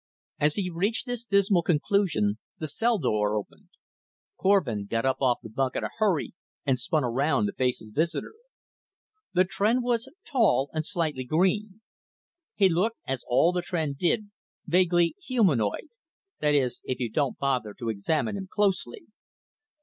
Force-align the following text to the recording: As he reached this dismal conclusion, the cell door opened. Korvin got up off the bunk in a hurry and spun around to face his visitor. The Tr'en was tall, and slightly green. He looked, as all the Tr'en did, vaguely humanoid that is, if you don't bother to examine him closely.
As 0.39 0.55
he 0.55 0.71
reached 0.71 1.05
this 1.05 1.25
dismal 1.25 1.61
conclusion, 1.61 2.39
the 2.57 2.67
cell 2.67 2.97
door 2.97 3.35
opened. 3.35 3.69
Korvin 4.39 4.87
got 4.87 5.05
up 5.05 5.17
off 5.21 5.41
the 5.43 5.49
bunk 5.51 5.75
in 5.75 5.83
a 5.83 5.91
hurry 5.99 6.33
and 6.65 6.79
spun 6.79 7.03
around 7.03 7.45
to 7.45 7.53
face 7.53 7.77
his 7.81 7.91
visitor. 7.91 8.33
The 9.33 9.45
Tr'en 9.45 9.83
was 9.83 10.11
tall, 10.25 10.71
and 10.73 10.83
slightly 10.87 11.23
green. 11.23 11.81
He 12.55 12.67
looked, 12.67 12.97
as 13.07 13.23
all 13.27 13.51
the 13.51 13.61
Tr'en 13.61 13.93
did, 13.93 14.31
vaguely 14.65 15.13
humanoid 15.21 15.89
that 16.39 16.55
is, 16.55 16.81
if 16.83 16.99
you 16.99 17.11
don't 17.11 17.37
bother 17.37 17.75
to 17.75 17.89
examine 17.89 18.35
him 18.35 18.47
closely. 18.51 19.05